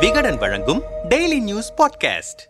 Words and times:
விகடன் 0.00 0.36
வழங்கும் 0.36 0.82
daily 1.08 1.40
news 1.40 1.72
podcast 1.72 2.42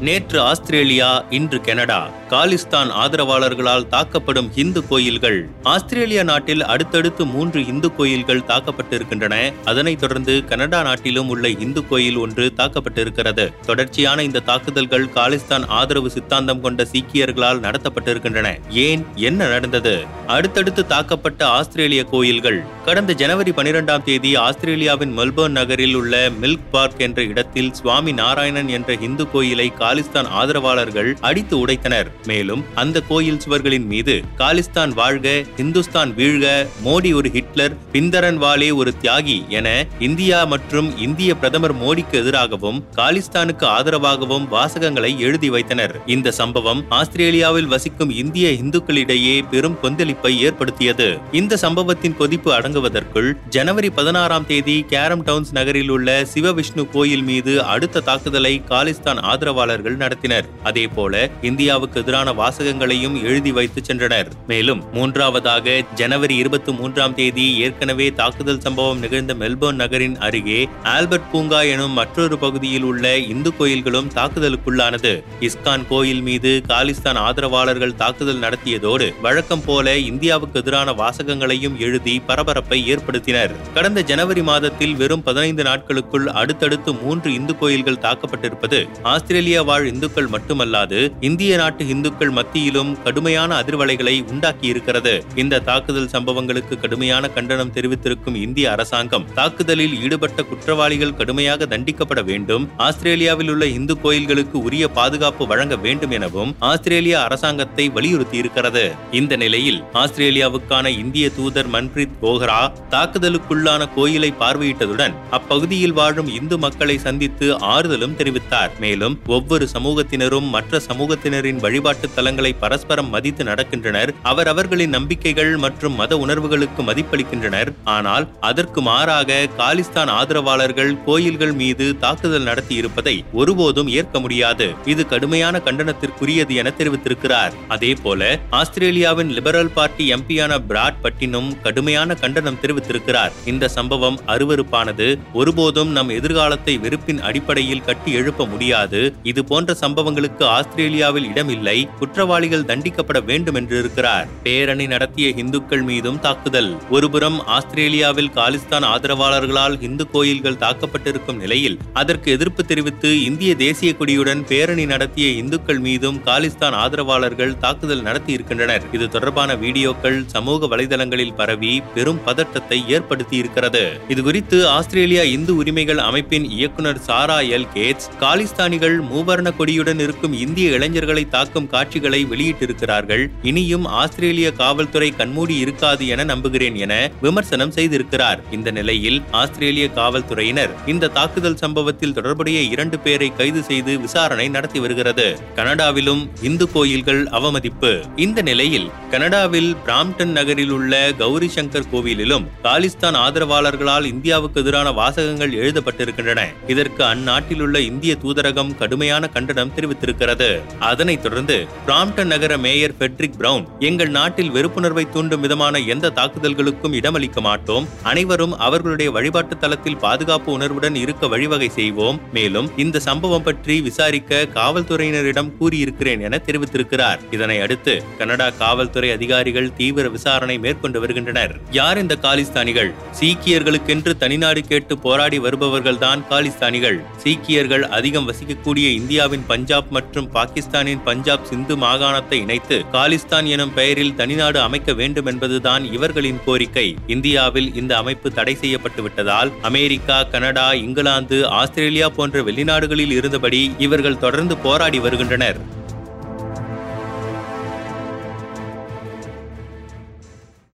நேற்று 0.00 0.40
Australia 0.40 1.24
இன்று 1.30 1.60
கனடா. 1.60 2.10
காலிஸ்தான் 2.28 2.90
ஆதரவாளர்களால் 2.90 3.86
தாக்கப்படும் 3.86 4.50
இந்து 4.54 4.88
கோயில்கள். 4.88 5.48
ஆஸ்திரேலியா 5.62 6.22
நாட்டில் 6.22 6.64
அடுத்தடுத்து 6.64 7.26
மூன்று 7.26 7.66
இந்து 7.66 7.94
கோயில்கள் 7.94 8.40
தாக்கப்பட்டிருக்கின்றன. 8.40 9.52
அதனைத் 9.64 10.00
தொடர்ந்து 10.00 10.44
கனடா 10.44 10.82
நாட்டிலும் 10.82 11.28
உள்ள 11.28 11.48
இந்து 11.48 11.88
கோயில் 11.88 12.16
ஒன்று 12.16 12.52
தாக்கப்பட்டிருக்கிறது. 12.56 13.52
தொடர்ச்சியான 13.66 14.22
இந்த 14.22 14.40
தாக்குதல்கள் 14.40 15.06
காலிஸ்தான் 15.06 15.66
ஆதரவு 15.66 16.10
சித்தாந்தம் 16.10 16.60
கொண்ட 16.60 16.86
சீக்கியர்களால் 16.92 17.60
நடத்தப்பட்டிருக்கின்றன. 17.60 18.58
ஏன்? 18.70 19.06
என்ன 19.14 19.46
நடந்தது? 19.46 20.04
அடுத்தடுத்து 20.26 20.84
தாக்கப்பட்ட 20.88 21.42
ஆஸ்திரேலிய 21.42 22.04
கோயில்கள். 22.04 22.62
கடந்த 22.84 23.12
ஜனவரி 23.12 23.50
பனிரெண்டாம் 23.50 24.02
தேதி 24.02 24.36
ஆஸ்திரேலியாவின் 24.36 25.18
மெல்பர்ன் 25.18 25.48
நகரில் 25.48 25.94
உள்ள 25.94 26.30
மில்க் 26.40 26.70
பார்க் 26.70 27.00
என்ற 27.00 27.22
இடத்தில் 27.22 27.72
சுவாமி 27.72 28.12
நாராயணன் 28.12 28.68
என்ற 28.68 28.94
இந்து 29.00 29.30
கோயிலை 29.30 29.72
காலிஸ்தான் 29.78 30.26
ஆதரவாளர்கள் 30.26 31.16
அடித்து 31.20 31.66
உடைத்தனர். 31.66 32.16
மேலும் 32.26 32.64
அந்த 32.74 33.00
கோயில் 33.00 33.40
சுவர்களின் 33.46 33.86
மீது 33.86 34.22
காலிஸ்தான் 34.38 34.92
வாழ்க 34.94 35.44
இந்துஸ்தான் 35.56 36.10
வீழ்க 36.10 36.66
மோடி 36.84 37.14
ஒரு 37.14 37.30
ஹிட்லர் 37.30 37.76
பிந்தரன் 37.92 38.38
வாலே 38.38 38.74
ஒரு 38.74 38.94
தியாகி 39.02 39.48
என 39.48 39.86
இந்தியா 39.98 40.44
மற்றும் 40.44 40.98
இந்திய 40.98 41.34
பிரதமர் 41.34 41.76
மோடிக்கு 41.76 42.12
எதிராகவும் 42.12 42.84
காலிஸ்தானுக்கு 42.96 43.64
ஆதரவாகவும் 43.64 44.48
வாசகங்களை 44.48 45.18
எழுதி 45.18 45.50
வைத்தனர். 45.50 46.06
இந்த 46.06 46.30
சம்பவம் 46.30 46.84
ஆஸ்திரேலியாவில் 46.88 47.66
வசிக்கும் 47.66 48.10
இந்திய 48.10 48.50
இந்துக்களிடையே 48.50 49.42
பெரும் 49.50 49.78
கொந்தளிப்பை 49.82 50.38
ஏற்படுத்தியது. 50.38 51.18
இந்த 51.32 51.56
சம்பவத்தின் 51.56 52.16
கொதிப்பு 52.16 52.52
அடங்குவதற்குள் 52.52 53.36
ஜனவரி 53.48 53.90
பதினாறாம் 53.90 54.46
தேதி 54.46 54.84
கேரம் 54.88 55.22
டவுன்ஸ் 55.22 55.52
நகரில் 55.52 55.88
உள்ள 55.88 56.26
சிவவிஷ்ணு 56.34 56.90
கோயில் 56.90 57.22
மீது 57.22 57.62
அடுத்த 57.62 58.00
தாக்குதலை 58.00 58.62
காலிஸ்தான் 58.68 59.20
ஆதரவாளர்கள் 59.20 59.96
நடத்தினர். 59.96 60.44
அதே 60.62 60.86
போல 60.86 61.30
இந்தியாவுக்கு 61.42 62.06
எதிரான 62.08 62.32
வாசகங்களையும் 62.32 63.16
எழுதி 63.22 63.52
வைத்து 63.52 63.80
சென்றனர். 63.86 64.28
மேலும் 64.46 64.84
மூன்றாவதாக 64.92 65.82
ஜனவரி 65.94 66.36
இருபத்தி 66.36 66.72
மூன்றாம் 66.72 67.14
தேதி 67.14 67.58
ஏற்கனவே 67.58 68.12
தாக்குதல் 68.12 68.60
சம்பவம் 68.60 68.98
நிகழ்ந்த 68.98 69.34
மெல்போர்ன் 69.34 69.80
நகரின் 69.82 70.18
அருகே 70.18 70.68
ஆல்பர்ட் 70.82 71.30
பூங்கா 71.32 71.62
எனும் 71.62 71.90
மற்றொரு 71.90 72.38
பகுதியில் 72.38 72.82
உள்ள 72.82 73.18
இந்து 73.18 73.56
கோயில்களும் 73.56 74.08
தாக்குதலுக்குள்ளானது. 74.14 75.12
இஸ்கான் 75.40 75.84
கோயில் 75.88 76.22
மீது 76.22 76.62
காலிஸ்தான் 76.68 77.20
ஆதரவாளர்கள் 77.24 77.94
தாக்குதல் 77.94 78.40
நடத்தியதோடு 78.40 79.08
வழக்கம் 79.22 79.64
போல 79.66 79.96
இந்தியாவுக்கு 79.98 80.60
எதிரான 80.60 80.92
வாசகங்களையும் 80.92 81.78
எழுதி 81.78 82.20
பரபரப்பை 82.20 82.94
ஏற்படுத்தினர். 82.94 83.54
கடந்த 83.74 84.02
ஜனவரி 84.02 84.42
மாதத்தில் 84.42 84.96
வெறும் 84.96 85.22
பதினைந்து 85.22 85.62
நாட்களுக்குள் 85.62 86.28
அடுத்தடுத்து 86.28 86.94
மூன்று 86.94 87.34
இந்து 87.34 87.58
கோயில்கள் 87.58 88.02
தாக்கப்பட்டிருப்பது 88.06 88.88
ஆஸ்திரேலியா 89.02 89.62
வாழ் 89.62 89.86
இந்துக்கள் 89.86 90.28
மட்டுமல்லாது 90.28 91.12
இந்திய 91.20 91.56
நாட்டு 91.56 91.84
இந்துக்கள் 91.98 92.34
மத்தியிலும் 92.38 92.90
கடுமையான 93.04 93.50
அதிர்வலைகளை 93.60 94.14
உண்டாக்கியிருக்கிறது. 94.32 95.12
இந்த 95.42 95.62
தாக்குதல் 95.68 96.10
சம்பவங்களுக்கு 96.14 96.74
கடுமையான 96.82 97.28
கண்டனம் 97.36 97.72
தெரிவித்திருக்கும் 97.74 98.36
இந்திய 98.42 98.66
அரசாங்கம் 98.74 99.24
தாக்குதலில் 99.38 99.94
ஈடுபட்ட 100.02 100.42
குற்றவாளிகள் 100.50 101.14
கடுமையாக 101.20 101.66
தண்டிக்கப்பட 101.72 102.20
வேண்டும். 102.28 102.64
ஆஸ்திரேலியாவில் 102.86 103.50
உள்ள 103.52 103.66
இந்து 103.78 103.94
கோயில்களுக்கு 104.04 104.56
உரிய 104.66 104.84
பாதுகாப்பு 104.98 105.46
வழங்க 105.46 105.76
வேண்டும் 105.76 106.10
எனவும் 106.10 106.52
ஆஸ்திரேலிய 106.70 107.16
அரசாங்கத்தை 107.24 107.86
வலியுறுத்தியிருக்கிறது. 107.96 108.84
இந்த 109.20 109.36
நிலையில் 109.36 109.80
ஆஸ்திரேலியாவுக்கான 110.02 110.86
இந்திய 111.02 111.26
தூதர் 111.38 111.70
மன்பிரீத் 111.74 112.16
போஹ்ரா 112.22 112.60
தாக்குதலுக்குள்ளான 112.94 113.88
கோயிலை 113.94 114.30
பார்வையிட்டதுடன் 114.40 115.16
அப்பகுதியில் 115.38 115.96
வாழும் 116.00 116.32
இந்து 116.38 116.58
மக்களை 116.66 116.98
சந்தித்து 116.98 117.48
ஆறுதலும் 117.74 118.16
தெரிவித்தார். 118.20 118.72
மேலும் 118.80 119.16
ஒவ்வொரு 119.38 119.66
சமூகத்தினரும் 119.76 120.48
மற்ற 120.56 120.80
சமூகத்தினரின் 120.88 121.62
வழிபாட்டு 121.88 122.08
தலங்களை 122.16 122.50
பரஸ்பரம் 122.62 123.10
மதித்து 123.12 123.42
நடக்கின்றனர். 123.48 124.10
அவர் 124.30 124.48
அவர்களின் 124.52 124.94
நம்பிக்கைகள் 124.96 125.52
மற்றும் 125.64 125.94
மத 126.00 126.12
உணர்வுகளுக்கு 126.24 126.82
மதிப்பளிக்கின்றனர். 126.88 127.70
ஆனால் 127.96 128.24
அதற்கு 128.48 128.80
மாறாக 128.88 129.38
காலிஸ்தான் 129.60 130.10
ஆதரவாளர்கள் 130.16 130.90
கோயில்கள் 131.06 131.54
மீது 131.60 131.86
தாக்குதல் 132.04 132.46
நடத்தி 132.48 132.74
இருப்பதை 132.80 133.14
ஒருபோதும் 133.40 133.92
ஏற்க 133.98 134.20
முடியாது. 134.24 134.66
இது 134.92 135.04
கடுமையான 135.12 135.62
கண்டனத்திற்குரியது 135.68 136.54
என 136.62 136.72
தெரிவித்திருக்கிறார். 136.80 137.54
அதே 137.76 137.92
போல 138.04 138.28
ஆஸ்திரேலியாவின் 138.60 139.32
லிபரல் 139.38 139.72
பார்ட்டி 139.78 140.06
எம்பியான 140.16 140.58
பிராட் 140.70 141.00
பட்டினும் 141.06 141.50
கடுமையான 141.66 142.18
கண்டனம் 142.24 142.60
தெரிவித்திருக்கிறார். 142.64 143.34
இந்த 143.54 143.72
சம்பவம் 143.78 144.20
அருவருப்பானது. 144.34 145.08
ஒருபோதும் 145.40 145.92
நம் 145.98 146.14
எதிர்காலத்தை 146.18 146.76
வெறுப்பின் 146.86 147.24
அடிப்படையில் 147.30 147.86
கட்டி 147.88 148.12
எழுப்ப 148.20 148.46
முடியாது. 148.52 149.02
இது 149.32 149.40
போன்ற 149.52 149.76
சம்பவங்களுக்கு 149.84 150.44
ஆஸ்திரேலியாவில் 150.58 151.26
இடமில்லை. 151.32 151.77
குற்றவாளிகள் 151.86 152.64
தண்டிக்கப்பட 152.64 153.24
வேண்டும் 153.24 153.54
என்று 153.54 153.78
இருக்கிறார். 153.78 154.28
பேரணி 154.42 154.86
நடத்திய 154.86 155.28
இந்துக்கள் 155.28 155.82
மீதும் 155.82 156.20
தாக்குதல். 156.20 156.76
ஒருபுறம் 156.90 157.46
ஆஸ்திரேலியாவில் 157.46 158.30
காலிஸ்தான் 158.34 158.86
ஆதரவாளர்களால் 158.94 159.82
இந்து 159.82 160.10
கோயில்கள் 160.10 160.54
தாக்கப்பட்டிருக்கும் 160.54 161.36
நிலையில் 161.36 161.78
அதற்கு 161.92 162.32
எதிர்ப்பு 162.32 162.64
தெரிவித்து 162.64 163.24
இந்திய 163.24 163.54
தேசிய 163.54 163.94
கொடியுடன் 163.98 164.44
பேரணி 164.46 164.86
நடத்திய 164.86 165.28
இந்துக்கள் 165.28 165.78
மீதும் 165.78 166.20
காலிஸ்தான் 166.24 166.76
ஆதரவாளர்கள் 166.84 167.58
தாக்குதல் 167.58 168.02
நடத்தியிருக்கின்றனர். 168.02 168.82
இது 168.92 169.08
தொடர்பான 169.08 169.54
வீடியோக்கள் 169.54 170.26
சமூக 170.26 170.76
வலைதளங்களில் 170.76 171.34
பரவி 171.34 171.82
பெரும் 171.94 172.24
பதட்டத்தை 172.24 172.84
ஏற்படுத்தியிருக்கிறது. 172.88 173.84
இதுகுறித்து 174.08 174.16
இது 174.18 174.22
குறித்து 174.22 174.68
ஆஸ்திரேலியா 174.68 175.22
இந்து 175.22 175.56
உரிமைகள் 175.56 175.98
அமைப்பின் 175.98 176.50
இயக்குனர் 176.50 176.98
சாரா 176.98 177.40
எல். 177.40 177.66
கேட்ஸ் 177.74 178.06
காலிஸ்தானிகள் 178.20 178.96
மூவர்ண 179.12 179.50
கொடியுடன் 179.58 180.00
இருக்கும் 180.00 180.32
இந்திய 180.32 180.70
இளைஞர்களை 180.70 181.28
தாக்கும் 181.28 181.67
காட்சிகளை 181.70 182.24
வெளியிட்டிருக்கிறார்கள். 182.24 183.24
இனியும் 183.42 183.84
ஆஸ்திரேலிய 183.84 184.52
காவல்துறை 184.52 185.10
கண்மூடி 185.16 185.56
இருக்காது 185.56 186.06
என 186.06 186.24
நம்புகிறேன் 186.24 186.76
என 186.76 187.10
விமர்சனம் 187.22 187.72
செய்திருக்கிறார். 187.72 188.40
இந்த 188.50 188.70
நிலையில் 188.70 189.22
ஆஸ்திரேலிய 189.30 189.88
காவல்துறையினர் 189.88 190.74
இந்த 190.86 191.08
தாக்குதல் 191.08 191.56
சம்பவத்தில் 191.56 192.12
தொடர்புடைய 192.12 192.60
இரண்டு 192.60 192.98
பேரை 192.98 193.32
கைது 193.36 193.62
செய்து 193.62 194.00
விசாரணை 194.00 194.48
நடத்தி 194.48 194.78
வருகிறது. 194.78 195.38
கனடாவிலும் 195.56 196.28
இந்து 196.42 196.72
கோயில்கள் 196.72 197.26
அவமதிப்பு. 197.26 197.92
இந்த 198.16 198.42
நிலையில் 198.42 198.90
கனடாவில் 199.10 199.76
பிராம்டன் 199.86 200.32
நகரில் 200.38 200.70
உள்ள 200.70 201.12
கௌரி 201.18 201.50
சங்கர் 201.54 201.88
கோவிலிலும் 201.92 202.46
காலிஸ்தான் 202.64 203.16
ஆதரவாளர்களால் 203.16 204.04
இந்தியாவுக்கு 204.04 204.60
எதிரான 204.60 204.92
வாசகங்கள் 204.92 205.52
எழுதப்பட்டிருக்கின்றன. 205.52 206.40
இதற்கு 206.66 207.04
அந்நாட்டில் 207.04 207.60
உள்ள 207.60 207.80
இந்திய 207.80 208.16
தூதரகம் 208.22 208.76
கடுமையான 208.76 209.26
கண்டனம் 209.28 209.72
தெரிவித்திருக்கிறது. 209.76 210.60
அதனைத் 210.78 211.22
தொடர்ந்து 211.22 211.57
பிராம்டன் 211.86 212.24
நகர 212.24 212.58
மேயர் 212.58 212.96
பெட்ரிக் 212.96 213.38
பிரவுன் 213.38 213.68
எங்கள் 213.78 214.08
நாட்டில் 214.08 214.50
வெறுப்புணர்வை 214.50 215.08
தூண்டும் 215.08 215.40
விதமான 215.40 215.78
எந்த 215.78 216.12
தாக்குதல்களுக்கும் 216.14 216.92
இடமளிக்க 216.92 217.40
மாட்டோம். 217.40 217.88
அனைவரும் 218.02 218.58
அவர்களுடைய 218.58 219.10
வழிபாட்டு 219.10 219.58
தளத்தில் 219.58 219.96
பாதுகாப்பு 219.96 220.52
உணர்வுடன் 220.52 220.94
இருக்க 220.94 221.28
வழிவகை 221.28 221.68
செய்வோம். 221.68 222.20
மேலும் 222.32 222.70
இந்த 222.76 223.00
சம்பவம் 223.00 223.42
பற்றி 223.42 223.80
விசாரிக்க 223.80 224.46
காவல்துறையினரிடம் 224.54 225.52
கூறியிருக்கிறேன் 225.60 226.20
என 226.20 226.40
தெரிவித்திருக்கிறார். 226.46 227.18
இதனை 227.30 227.60
அடுத்து 227.60 228.02
கனடா 228.18 228.50
காவல்துறை 228.50 229.10
அதிகாரிகள் 229.10 229.72
தீவிர 229.72 230.08
விசாரணை 230.08 230.58
மேற்கொண்டு 230.58 231.00
வருகின்றனர். 231.00 231.60
யார் 231.70 231.98
இந்த 231.98 232.16
காலிஸ்தானிகள்? 232.22 232.94
சீக்கியர்களுக்கென்று 233.20 234.12
தனிநாடு 234.20 234.58
கேட்டு 234.58 234.98
போராடி 234.98 235.38
வருபவர்கள்தான் 235.38 236.22
காலிஸ்தானிகள். 236.30 236.98
சீக்கியர்கள் 237.16 237.86
அதிகம் 237.86 238.32
வசிக்கக்கூடிய 238.32 238.92
இந்தியாவின் 238.92 239.44
பஞ்சாப் 239.46 239.86
மற்றும் 239.90 240.30
பாகிஸ்தானின் 240.32 241.02
பஞ்சாப் 241.04 241.46
சிந்து 241.48 241.76
மாகாணத்தை 241.76 242.38
இணைத்து 242.40 242.76
காலிஸ்தான் 242.92 243.46
எனும் 243.54 243.74
பெயரில் 243.74 244.14
தனிநாடு 244.16 244.58
அமைக்க 244.66 244.92
வேண்டும் 245.00 245.28
என்பதுதான் 245.32 245.84
இவர்களின் 245.96 246.42
கோரிக்கை. 246.46 246.86
இந்தியாவில் 247.06 247.70
இந்த 247.74 247.92
அமைப்பு 247.96 248.30
தடை 248.32 248.54
செய்யப்பட்டு 248.54 249.02
விட்டதால் 249.02 249.52
அமெரிக்கா 249.62 250.18
கனடா 250.34 250.68
இங்கிலாந்து 250.86 251.40
ஆஸ்திரேலியா 251.60 252.08
போன்ற 252.08 252.42
வெளிநாடுகளில் 252.50 253.16
இருந்தபடி 253.20 253.62
இவர்கள் 253.78 254.22
தொடர்ந்து 254.26 254.56
போராடி 254.66 254.98
வருகின்றனர். 254.98 255.60